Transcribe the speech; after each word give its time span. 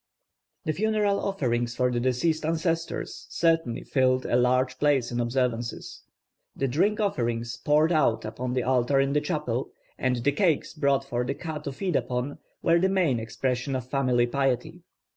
The 0.65 0.73
funeral 0.73 1.19
offerings 1.19 1.75
for 1.75 1.91
the 1.91 1.99
deceased 1.99 2.43
ancestors 2.43 3.27
certainly 3.29 3.83
filled 3.83 4.25
a 4.25 4.35
large 4.35 4.79
place 4.79 5.11
in 5.11 5.19
observances; 5.19 6.01
the 6.55 6.67
drink 6.67 6.99
offerings 6.99 7.57
poured 7.57 7.91
out 7.91 8.25
upon 8.25 8.53
the 8.53 8.63
altar 8.63 8.99
in 8.99 9.13
the 9.13 9.21
chapel, 9.21 9.69
and 9.99 10.15
the 10.15 10.31
cakes 10.31 10.73
brought 10.73 11.05
for 11.05 11.23
the 11.23 11.35
ka 11.35 11.59
to 11.59 11.71
feed 11.71 11.95
upon, 11.95 12.39
were 12.63 12.79
the 12.79 12.89
main 12.89 13.19
expression 13.19 13.75
of 13.75 13.87
family 13.91 14.25
piety. 14.25 14.81